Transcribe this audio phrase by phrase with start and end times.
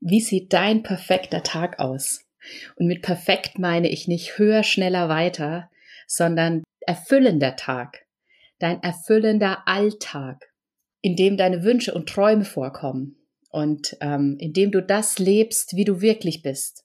[0.00, 2.24] Wie sieht dein perfekter Tag aus?
[2.76, 5.70] Und mit perfekt meine ich nicht höher, schneller, weiter,
[6.06, 8.06] sondern erfüllender Tag,
[8.58, 10.52] dein erfüllender Alltag,
[11.02, 13.16] in dem deine Wünsche und Träume vorkommen
[13.50, 16.84] und ähm, in dem du das lebst, wie du wirklich bist.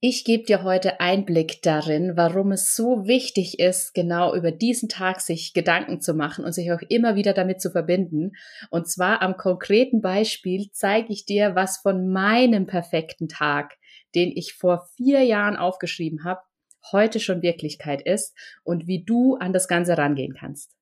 [0.00, 5.20] Ich gebe dir heute Einblick darin, warum es so wichtig ist, genau über diesen Tag
[5.20, 8.30] sich Gedanken zu machen und sich auch immer wieder damit zu verbinden.
[8.70, 13.76] Und zwar am konkreten Beispiel zeige ich dir, was von meinem perfekten Tag,
[14.14, 16.42] den ich vor vier Jahren aufgeschrieben habe,
[16.92, 20.76] heute schon Wirklichkeit ist und wie du an das Ganze rangehen kannst.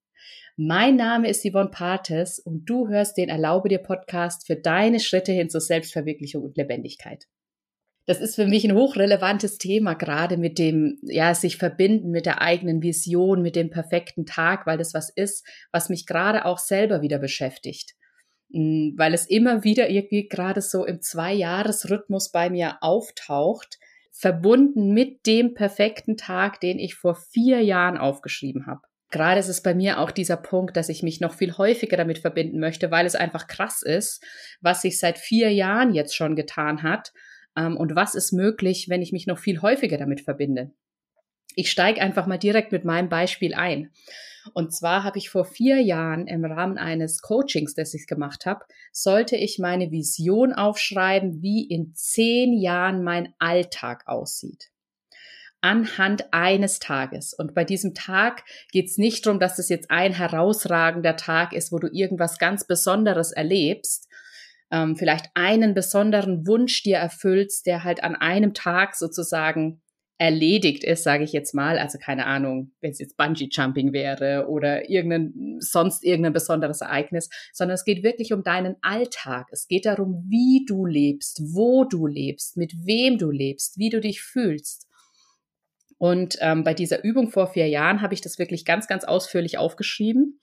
[0.59, 5.33] Mein Name ist Yvonne Pates und du hörst den Erlaube dir Podcast für deine Schritte
[5.33, 7.27] hin zur Selbstverwirklichung und Lebendigkeit
[8.07, 12.41] das ist für mich ein hochrelevantes Thema, gerade mit dem, ja, sich verbinden mit der
[12.41, 17.03] eigenen Vision, mit dem perfekten Tag, weil das was ist, was mich gerade auch selber
[17.03, 17.95] wieder beschäftigt.
[18.51, 23.79] Mm, weil es immer wieder irgendwie gerade so im Zwei-Jahres-Rhythmus bei mir auftaucht,
[24.13, 28.83] verbunden mit dem perfekten Tag, den ich vor vier Jahren aufgeschrieben habe.
[29.11, 32.19] Gerade ist es bei mir auch dieser Punkt, dass ich mich noch viel häufiger damit
[32.19, 34.23] verbinden möchte, weil es einfach krass ist,
[34.61, 37.13] was sich seit vier Jahren jetzt schon getan hat
[37.57, 40.73] und was ist möglich, wenn ich mich noch viel häufiger damit verbinde.
[41.55, 43.91] Ich steige einfach mal direkt mit meinem Beispiel ein.
[44.53, 48.65] Und zwar habe ich vor vier Jahren im Rahmen eines Coachings, das ich gemacht habe,
[48.93, 54.71] sollte ich meine Vision aufschreiben, wie in zehn Jahren mein Alltag aussieht
[55.67, 57.35] anhand eines Tages.
[57.35, 61.73] Und bei diesem Tag geht es nicht darum, dass es jetzt ein herausragender Tag ist,
[61.73, 64.06] wo du irgendwas ganz Besonderes erlebst,
[64.71, 69.83] ähm, vielleicht einen besonderen Wunsch dir erfüllst, der halt an einem Tag sozusagen
[70.19, 71.79] erledigt ist, sage ich jetzt mal.
[71.79, 77.29] Also keine Ahnung, wenn es jetzt Bungee Jumping wäre oder irgendein sonst irgendein besonderes Ereignis,
[77.53, 79.49] sondern es geht wirklich um deinen Alltag.
[79.51, 84.01] Es geht darum, wie du lebst, wo du lebst, mit wem du lebst, wie du
[84.01, 84.87] dich fühlst.
[85.99, 89.59] Und ähm, bei dieser Übung vor vier Jahren habe ich das wirklich ganz, ganz ausführlich
[89.59, 90.41] aufgeschrieben.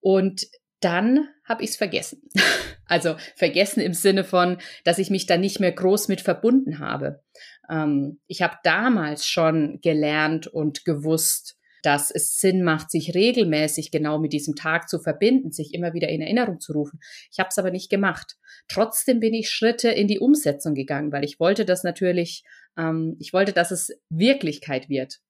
[0.00, 0.46] Und
[0.80, 2.22] dann habe ich es vergessen.
[2.90, 7.22] Also vergessen im Sinne von, dass ich mich da nicht mehr groß mit verbunden habe.
[7.68, 14.18] Ähm, ich habe damals schon gelernt und gewusst, dass es Sinn macht, sich regelmäßig genau
[14.18, 16.98] mit diesem Tag zu verbinden, sich immer wieder in Erinnerung zu rufen.
[17.30, 18.36] Ich habe es aber nicht gemacht.
[18.68, 22.44] Trotzdem bin ich Schritte in die Umsetzung gegangen, weil ich wollte das natürlich,
[22.76, 25.20] ähm, ich wollte, dass es Wirklichkeit wird.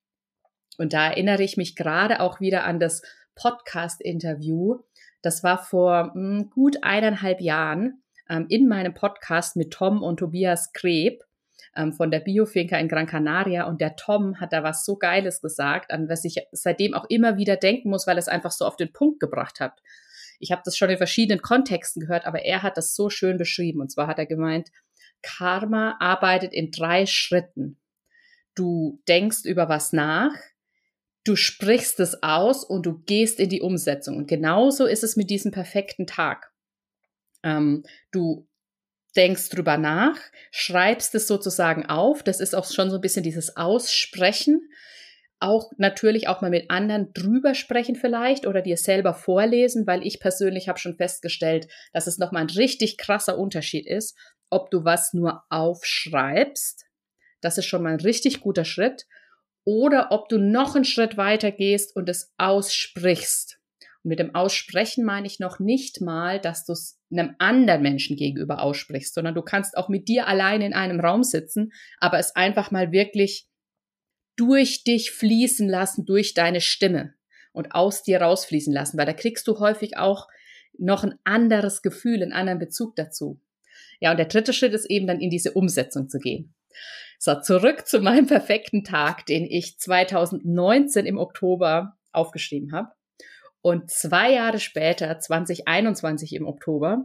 [0.78, 3.02] Und da erinnere ich mich gerade auch wieder an das
[3.34, 4.78] Podcast-Interview,
[5.22, 10.18] das war vor mh, hm, gut eineinhalb Jahren ähm, in meinem Podcast mit Tom und
[10.18, 11.22] Tobias Kreb
[11.76, 13.64] ähm, von der Biofinca in Gran Canaria.
[13.64, 17.36] Und der Tom hat da was so Geiles gesagt, an was ich seitdem auch immer
[17.36, 19.80] wieder denken muss, weil es einfach so auf den Punkt gebracht hat.
[20.40, 23.80] Ich habe das schon in verschiedenen Kontexten gehört, aber er hat das so schön beschrieben.
[23.80, 24.70] Und zwar hat er gemeint,
[25.22, 27.78] Karma arbeitet in drei Schritten.
[28.54, 30.32] Du denkst über was nach,
[31.28, 34.16] du sprichst es aus und du gehst in die Umsetzung.
[34.16, 36.50] Und genauso ist es mit diesem perfekten Tag.
[37.42, 38.48] Ähm, du
[39.14, 40.18] denkst drüber nach,
[40.50, 42.22] schreibst es sozusagen auf.
[42.22, 44.70] Das ist auch schon so ein bisschen dieses Aussprechen.
[45.38, 50.20] Auch natürlich auch mal mit anderen drüber sprechen vielleicht oder dir selber vorlesen, weil ich
[50.20, 54.16] persönlich habe schon festgestellt, dass es nochmal ein richtig krasser Unterschied ist,
[54.50, 56.86] ob du was nur aufschreibst.
[57.40, 59.06] Das ist schon mal ein richtig guter Schritt
[59.68, 63.60] oder ob du noch einen Schritt weiter gehst und es aussprichst.
[64.02, 68.16] Und mit dem Aussprechen meine ich noch nicht mal, dass du es einem anderen Menschen
[68.16, 72.34] gegenüber aussprichst, sondern du kannst auch mit dir allein in einem Raum sitzen, aber es
[72.34, 73.46] einfach mal wirklich
[74.36, 77.12] durch dich fließen lassen, durch deine Stimme
[77.52, 80.28] und aus dir rausfließen lassen, weil da kriegst du häufig auch
[80.78, 83.38] noch ein anderes Gefühl, einen anderen Bezug dazu.
[84.00, 86.54] Ja, und der dritte Schritt ist eben dann in diese Umsetzung zu gehen.
[87.18, 92.92] So, zurück zu meinem perfekten Tag, den ich 2019 im Oktober aufgeschrieben habe.
[93.60, 97.04] Und zwei Jahre später, 2021 im Oktober,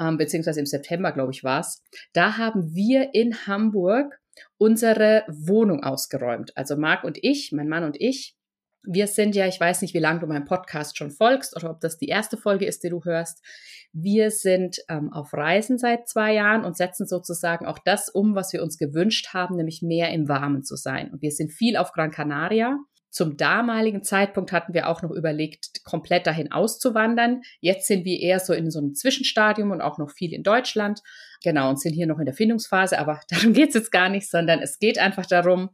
[0.00, 1.82] ähm, beziehungsweise im September, glaube ich, war es,
[2.14, 4.18] da haben wir in Hamburg
[4.56, 6.56] unsere Wohnung ausgeräumt.
[6.56, 8.34] Also Marc und ich, mein Mann und ich,
[8.82, 11.80] wir sind ja, ich weiß nicht, wie lange du meinem Podcast schon folgst oder ob
[11.80, 13.44] das die erste Folge ist, die du hörst.
[13.92, 18.52] Wir sind ähm, auf Reisen seit zwei Jahren und setzen sozusagen auch das um, was
[18.52, 21.10] wir uns gewünscht haben, nämlich mehr im Warmen zu sein.
[21.12, 22.78] Und wir sind viel auf Gran Canaria.
[23.10, 27.42] Zum damaligen Zeitpunkt hatten wir auch noch überlegt, komplett dahin auszuwandern.
[27.60, 31.00] Jetzt sind wir eher so in so einem Zwischenstadium und auch noch viel in Deutschland.
[31.42, 34.60] Genau, und sind hier noch in der Findungsphase, aber darum geht's jetzt gar nicht, sondern
[34.60, 35.70] es geht einfach darum,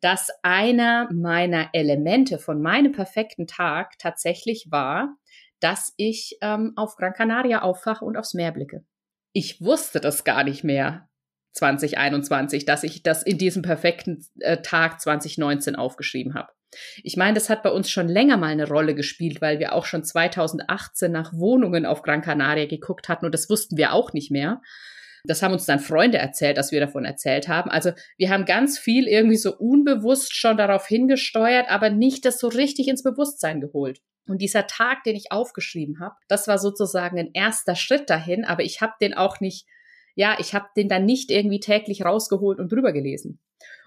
[0.00, 5.16] dass einer meiner Elemente von meinem perfekten Tag tatsächlich war,
[5.60, 8.84] dass ich ähm, auf Gran Canaria aufwache und aufs Meer blicke.
[9.32, 11.08] ich wusste das gar nicht mehr
[11.54, 16.52] 2021, dass ich das in diesem perfekten äh, Tag 2019 aufgeschrieben habe.
[17.02, 19.84] Ich meine, das hat bei uns schon länger mal eine Rolle gespielt, weil wir auch
[19.84, 24.30] schon 2018 nach Wohnungen auf Gran Canaria geguckt hatten und das wussten wir auch nicht
[24.30, 24.60] mehr.
[25.26, 27.70] Das haben uns dann Freunde erzählt, dass wir davon erzählt haben.
[27.70, 32.48] Also wir haben ganz viel irgendwie so unbewusst schon darauf hingesteuert, aber nicht das so
[32.48, 34.00] richtig ins Bewusstsein geholt.
[34.26, 38.62] Und dieser Tag, den ich aufgeschrieben habe, das war sozusagen ein erster Schritt dahin, aber
[38.62, 39.66] ich habe den auch nicht,
[40.14, 43.40] ja, ich habe den dann nicht irgendwie täglich rausgeholt und drüber gelesen.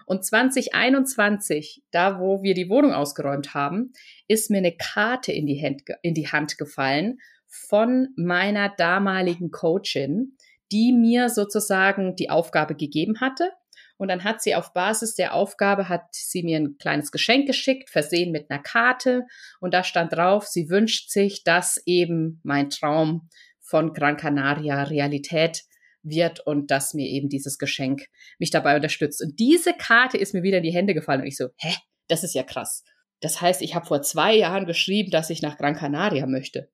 [0.08, 3.92] Und 2021, da wo wir die Wohnung ausgeräumt haben,
[4.26, 10.38] ist mir eine Karte in die, Hand, in die Hand gefallen von meiner damaligen Coachin,
[10.72, 13.52] die mir sozusagen die Aufgabe gegeben hatte.
[13.98, 17.90] Und dann hat sie auf Basis der Aufgabe, hat sie mir ein kleines Geschenk geschickt,
[17.90, 19.26] versehen mit einer Karte.
[19.60, 23.28] Und da stand drauf, sie wünscht sich, dass eben mein Traum
[23.60, 25.64] von Gran Canaria Realität
[26.02, 28.06] wird und dass mir eben dieses Geschenk
[28.38, 29.22] mich dabei unterstützt.
[29.22, 31.74] Und diese Karte ist mir wieder in die Hände gefallen und ich so, hä,
[32.08, 32.84] das ist ja krass.
[33.20, 36.70] Das heißt, ich habe vor zwei Jahren geschrieben, dass ich nach Gran Canaria möchte.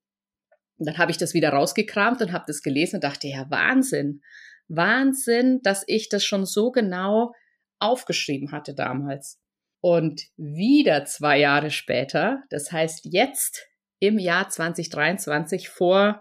[0.77, 4.23] Und dann habe ich das wieder rausgekramt und habe das gelesen und dachte, ja, Wahnsinn.
[4.69, 7.33] Wahnsinn, dass ich das schon so genau
[7.79, 9.41] aufgeschrieben hatte damals.
[9.81, 13.69] Und wieder zwei Jahre später, das heißt jetzt
[13.99, 16.21] im Jahr 2023 vor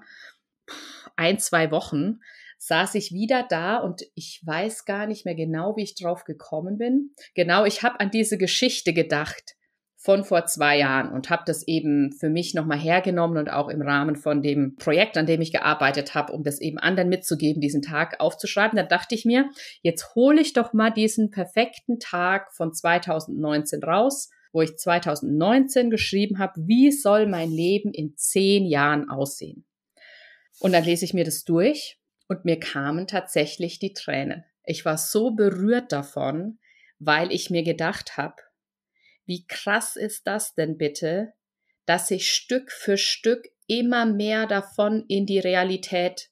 [1.15, 2.19] ein, zwei Wochen,
[2.65, 6.77] saß ich wieder da und ich weiß gar nicht mehr genau, wie ich drauf gekommen
[6.77, 7.11] bin.
[7.35, 9.55] Genau, ich habe an diese Geschichte gedacht
[9.97, 13.81] von vor zwei Jahren und habe das eben für mich nochmal hergenommen und auch im
[13.81, 17.81] Rahmen von dem Projekt, an dem ich gearbeitet habe, um das eben anderen mitzugeben, diesen
[17.81, 18.77] Tag aufzuschreiben.
[18.77, 19.49] Da dachte ich mir,
[19.81, 26.39] jetzt hole ich doch mal diesen perfekten Tag von 2019 raus, wo ich 2019 geschrieben
[26.39, 29.65] habe, wie soll mein Leben in zehn Jahren aussehen.
[30.59, 31.97] Und dann lese ich mir das durch
[32.33, 34.43] und mir kamen tatsächlich die Tränen.
[34.63, 36.57] Ich war so berührt davon,
[36.97, 38.41] weil ich mir gedacht habe,
[39.25, 41.33] wie krass ist das denn bitte,
[41.85, 46.31] dass sich Stück für Stück immer mehr davon in die Realität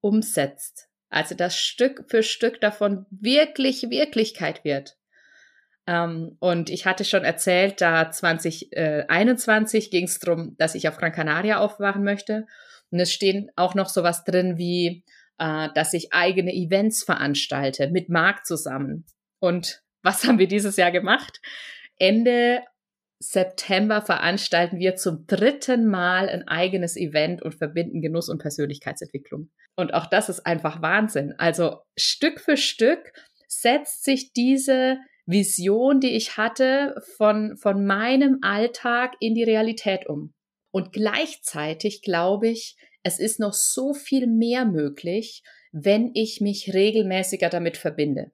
[0.00, 0.88] umsetzt.
[1.08, 4.96] Also dass Stück für Stück davon wirklich Wirklichkeit wird.
[5.86, 11.12] Ähm, und ich hatte schon erzählt, da 2021 ging es darum, dass ich auf Gran
[11.12, 12.46] Canaria aufwachen möchte.
[12.94, 15.02] Und es stehen auch noch sowas drin wie,
[15.38, 19.04] äh, dass ich eigene Events veranstalte mit Marc zusammen.
[19.40, 21.40] Und was haben wir dieses Jahr gemacht?
[21.98, 22.62] Ende
[23.18, 29.50] September veranstalten wir zum dritten Mal ein eigenes Event und verbinden Genuss und Persönlichkeitsentwicklung.
[29.74, 31.34] Und auch das ist einfach Wahnsinn.
[31.36, 33.12] Also Stück für Stück
[33.48, 40.32] setzt sich diese Vision, die ich hatte, von, von meinem Alltag in die Realität um.
[40.74, 47.48] Und gleichzeitig glaube ich, es ist noch so viel mehr möglich, wenn ich mich regelmäßiger
[47.48, 48.32] damit verbinde.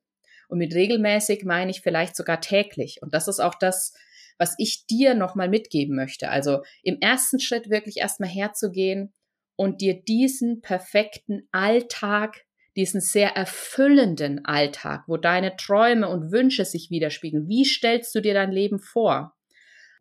[0.48, 3.02] Und mit regelmäßig meine ich vielleicht sogar täglich.
[3.02, 3.92] Und das ist auch das,
[4.38, 6.30] was ich dir nochmal mitgeben möchte.
[6.30, 9.12] Also im ersten Schritt wirklich erstmal herzugehen
[9.54, 16.88] und dir diesen perfekten Alltag, diesen sehr erfüllenden Alltag, wo deine Träume und Wünsche sich
[16.88, 17.48] widerspiegeln.
[17.48, 19.36] Wie stellst du dir dein Leben vor?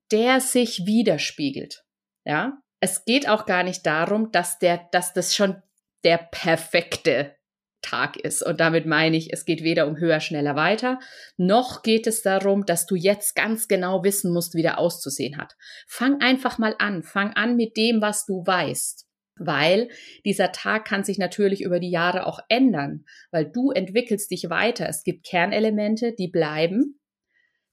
[0.10, 1.84] Der sich widerspiegelt.
[2.26, 5.62] Ja, es geht auch gar nicht darum, dass der, dass das schon
[6.04, 7.36] der perfekte
[7.82, 8.42] Tag ist.
[8.42, 11.00] Und damit meine ich, es geht weder um höher, schneller, weiter,
[11.38, 15.56] noch geht es darum, dass du jetzt ganz genau wissen musst, wie der auszusehen hat.
[15.88, 17.04] Fang einfach mal an.
[17.04, 19.06] Fang an mit dem, was du weißt.
[19.42, 19.90] Weil
[20.26, 24.90] dieser Tag kann sich natürlich über die Jahre auch ändern, weil du entwickelst dich weiter.
[24.90, 26.99] Es gibt Kernelemente, die bleiben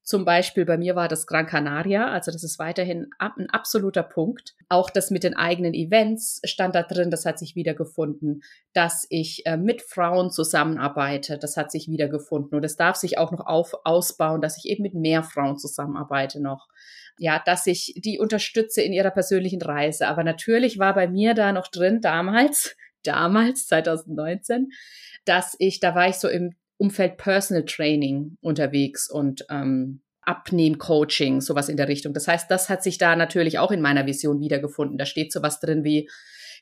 [0.07, 4.55] zum Beispiel bei mir war das Gran Canaria, also das ist weiterhin ein absoluter Punkt.
[4.69, 8.45] Auch das mit den eigenen Events stand da drin, das hat sich wiedergefunden.
[8.73, 12.57] Dass ich äh, mit Frauen zusammenarbeite, das hat sich wiedergefunden.
[12.57, 16.41] Und es darf sich auch noch auf, ausbauen, dass ich eben mit mehr Frauen zusammenarbeite
[16.41, 16.69] noch.
[17.19, 20.07] Ja, dass ich die unterstütze in ihrer persönlichen Reise.
[20.07, 24.69] Aber natürlich war bei mir da noch drin damals, damals 2019,
[25.25, 31.69] dass ich, da war ich so im Umfeld Personal Training unterwegs und ähm, Abnehm-Coaching, sowas
[31.69, 32.13] in der Richtung.
[32.13, 34.99] Das heißt, das hat sich da natürlich auch in meiner Vision wiedergefunden.
[34.99, 36.09] Da steht sowas drin wie,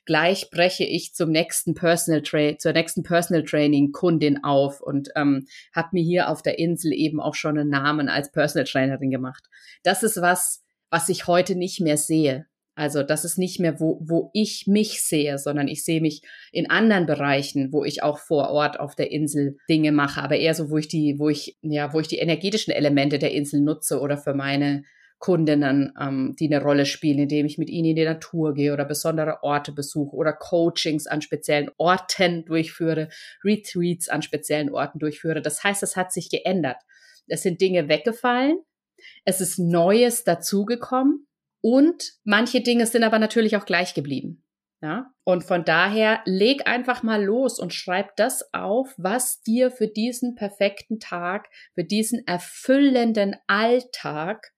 [0.05, 5.47] gleich breche ich zum nächsten Personal Tra zur nächsten Personal Training Kundin auf und ähm,
[5.73, 9.43] habe mir hier auf der Insel eben auch schon einen Namen als Personal Trainerin gemacht.
[9.83, 12.45] Das ist was, was ich heute nicht mehr sehe.
[12.75, 16.69] Also das ist nicht mehr, wo, wo ich mich sehe, sondern ich sehe mich in
[16.69, 20.69] anderen Bereichen, wo ich auch vor Ort auf der Insel Dinge mache, aber eher so,
[20.69, 24.17] wo ich die, wo ich, ja, wo ich die energetischen Elemente der Insel nutze oder
[24.17, 24.83] für meine
[25.19, 28.83] Kundinnen, ähm, die eine Rolle spielen, indem ich mit ihnen in die Natur gehe oder
[28.83, 33.07] besondere Orte besuche oder Coachings an speziellen Orten durchführe,
[33.43, 35.41] Retreats an speziellen Orten durchführe.
[35.41, 36.77] Das heißt, es hat sich geändert.
[37.27, 38.59] Es sind Dinge weggefallen,
[39.23, 41.25] es ist Neues dazugekommen
[41.67, 44.43] und manche Dinge sind aber natürlich auch gleich geblieben.
[44.83, 45.11] Ja?
[45.23, 50.35] Und von daher leg einfach mal los und schreib das auf, was dir für diesen
[50.35, 54.53] perfekten Tag, für diesen erfüllenden Alltag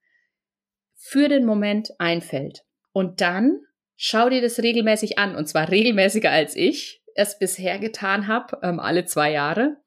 [0.97, 2.65] für den Moment einfällt.
[2.91, 3.61] Und dann
[3.95, 8.81] schau dir das regelmäßig an, und zwar regelmäßiger als ich es bisher getan habe, ähm,
[8.81, 9.77] alle zwei Jahre,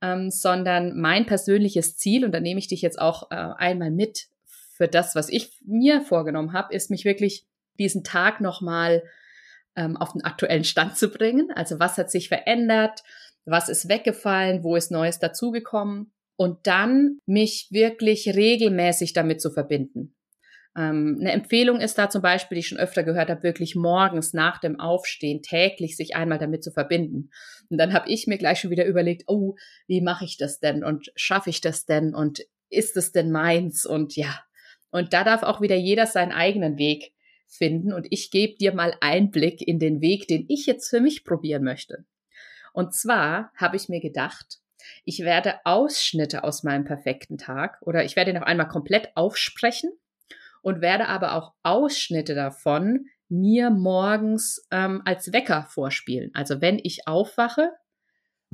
[0.00, 4.31] ähm, sondern mein persönliches Ziel, und da nehme ich dich jetzt auch äh, einmal mit
[4.82, 7.46] für das, was ich mir vorgenommen habe, ist mich wirklich
[7.78, 9.04] diesen Tag nochmal
[9.76, 11.52] ähm, auf den aktuellen Stand zu bringen.
[11.54, 13.04] Also was hat sich verändert,
[13.44, 20.16] was ist weggefallen, wo ist Neues dazugekommen und dann mich wirklich regelmäßig damit zu verbinden.
[20.76, 24.32] Ähm, eine Empfehlung ist da zum Beispiel, die ich schon öfter gehört habe, wirklich morgens
[24.32, 27.30] nach dem Aufstehen täglich sich einmal damit zu verbinden.
[27.70, 29.54] Und dann habe ich mir gleich schon wieder überlegt, oh,
[29.86, 33.86] wie mache ich das denn und schaffe ich das denn und ist es denn meins
[33.86, 34.42] und ja.
[34.92, 37.12] Und da darf auch wieder jeder seinen eigenen Weg
[37.48, 41.24] finden und ich gebe dir mal Einblick in den Weg, den ich jetzt für mich
[41.24, 42.04] probieren möchte.
[42.72, 44.60] Und zwar habe ich mir gedacht,
[45.04, 49.90] ich werde Ausschnitte aus meinem perfekten Tag oder ich werde ihn noch einmal komplett aufsprechen
[50.62, 56.30] und werde aber auch Ausschnitte davon mir morgens ähm, als Wecker vorspielen.
[56.34, 57.70] Also wenn ich aufwache,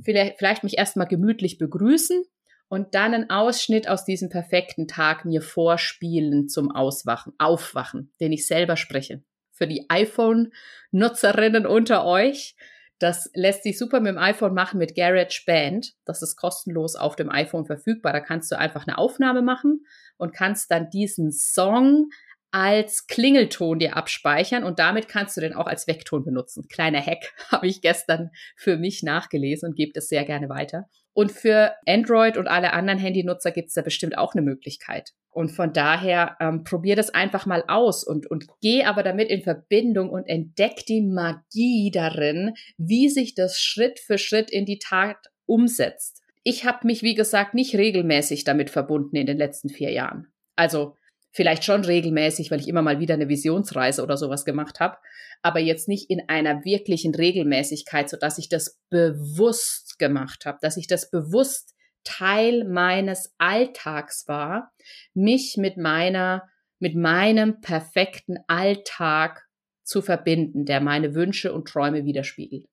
[0.01, 2.23] vielleicht, vielleicht mich erstmal gemütlich begrüßen
[2.69, 8.47] und dann einen Ausschnitt aus diesem perfekten Tag mir vorspielen zum Auswachen, Aufwachen, den ich
[8.47, 9.23] selber spreche.
[9.53, 12.55] Für die iPhone-Nutzerinnen unter euch,
[12.99, 15.95] das lässt sich super mit dem iPhone machen mit GarageBand.
[16.05, 18.13] Das ist kostenlos auf dem iPhone verfügbar.
[18.13, 22.11] Da kannst du einfach eine Aufnahme machen und kannst dann diesen Song
[22.51, 26.67] als Klingelton dir abspeichern und damit kannst du den auch als Weckton benutzen.
[26.69, 30.87] Kleiner Hack habe ich gestern für mich nachgelesen und gebe das sehr gerne weiter.
[31.13, 35.15] Und für Android und alle anderen Handynutzer gibt es da bestimmt auch eine Möglichkeit.
[35.31, 39.43] Und von daher ähm, probier das einfach mal aus und, und geh aber damit in
[39.43, 45.17] Verbindung und entdeck die Magie darin, wie sich das Schritt für Schritt in die Tat
[45.45, 46.23] umsetzt.
[46.45, 50.29] Ich habe mich, wie gesagt, nicht regelmäßig damit verbunden in den letzten vier Jahren.
[50.57, 50.97] Also
[51.31, 54.97] vielleicht schon regelmäßig, weil ich immer mal wieder eine Visionsreise oder sowas gemacht habe,
[55.43, 60.87] aber jetzt nicht in einer wirklichen Regelmäßigkeit, sodass ich das bewusst gemacht habe, dass ich
[60.87, 64.73] das bewusst Teil meines Alltags war,
[65.15, 69.47] mich mit meiner, mit meinem perfekten Alltag
[69.85, 72.67] zu verbinden, der meine Wünsche und Träume widerspiegelt.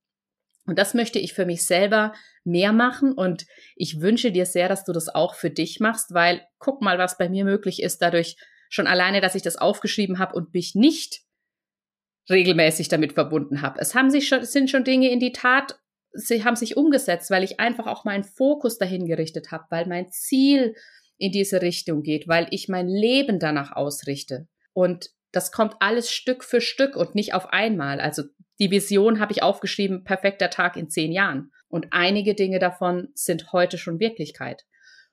[0.65, 3.45] Und das möchte ich für mich selber mehr machen und
[3.75, 7.17] ich wünsche dir sehr, dass du das auch für dich machst, weil guck mal, was
[7.17, 8.37] bei mir möglich ist, dadurch
[8.69, 11.21] schon alleine, dass ich das aufgeschrieben habe und mich nicht
[12.29, 13.79] regelmäßig damit verbunden habe.
[13.79, 15.79] Es haben sich schon, sind schon Dinge in die Tat,
[16.11, 20.09] sie haben sich umgesetzt, weil ich einfach auch meinen Fokus dahin gerichtet habe, weil mein
[20.09, 20.75] Ziel
[21.17, 24.47] in diese Richtung geht, weil ich mein Leben danach ausrichte.
[24.73, 27.99] Und das kommt alles Stück für Stück und nicht auf einmal.
[27.99, 28.23] Also
[28.59, 31.51] die Vision habe ich aufgeschrieben, perfekter Tag in zehn Jahren.
[31.67, 34.63] Und einige Dinge davon sind heute schon Wirklichkeit.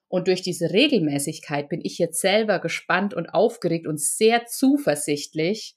[0.07, 5.75] Und durch diese Regelmäßigkeit bin ich jetzt selber gespannt und aufgeregt und sehr zuversichtlich,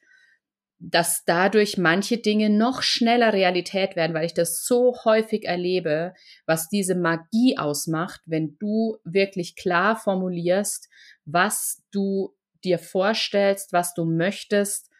[0.78, 6.12] dass dadurch manche Dinge noch schneller Realität werden, weil ich das so häufig erlebe,
[6.44, 10.88] was diese Magie ausmacht, wenn du wirklich klar formulierst,
[11.24, 14.90] was du dir vorstellst, was du möchtest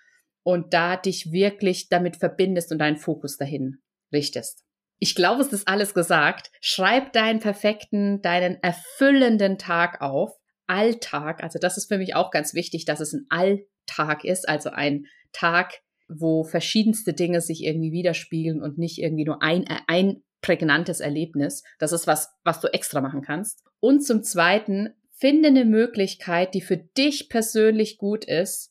[0.43, 3.79] und da dich wirklich damit verbindest und deinen Fokus dahin
[4.13, 4.65] richtest.
[4.99, 6.51] Ich glaube, es ist alles gesagt.
[6.61, 10.33] Schreib deinen perfekten, deinen erfüllenden Tag auf.
[10.69, 14.71] Alltag, also das ist für mich auch ganz wichtig, dass es ein Alltag ist, also
[14.71, 15.75] ein Tag,
[16.09, 21.63] wo verschiedenste Dinge sich irgendwie widerspiegeln und nicht irgendwie nur ein, ein prägnantes Erlebnis.
[21.79, 23.65] Das ist was, was du extra machen kannst.
[23.81, 28.71] Und zum Zweiten, finde eine Möglichkeit, die für dich persönlich gut ist,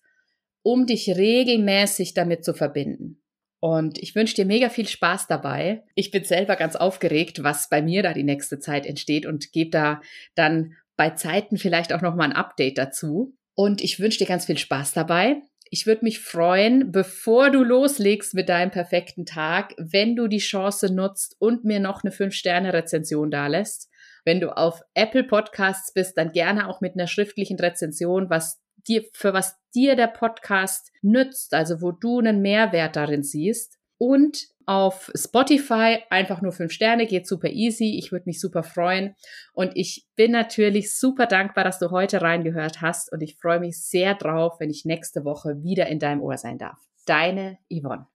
[0.61, 3.21] um dich regelmäßig damit zu verbinden.
[3.59, 5.83] Und ich wünsche dir mega viel Spaß dabei.
[5.95, 9.71] Ich bin selber ganz aufgeregt, was bei mir da die nächste Zeit entsteht und gebe
[9.71, 10.01] da
[10.35, 13.35] dann bei Zeiten vielleicht auch noch mal ein Update dazu.
[13.55, 15.41] Und ich wünsche dir ganz viel Spaß dabei.
[15.71, 20.93] Ich würde mich freuen, bevor du loslegst mit deinem perfekten Tag, wenn du die Chance
[20.93, 23.89] nutzt und mir noch eine 5-Sterne-Rezension dalässt.
[24.25, 29.03] Wenn du auf Apple Podcasts bist, dann gerne auch mit einer schriftlichen Rezension, was dir,
[29.13, 33.77] für was dir der Podcast nützt, also wo du einen Mehrwert darin siehst.
[33.97, 37.97] Und auf Spotify einfach nur fünf Sterne, geht super easy.
[37.97, 39.15] Ich würde mich super freuen.
[39.53, 43.11] Und ich bin natürlich super dankbar, dass du heute reingehört hast.
[43.11, 46.57] Und ich freue mich sehr drauf, wenn ich nächste Woche wieder in deinem Ohr sein
[46.57, 46.79] darf.
[47.05, 48.07] Deine Yvonne.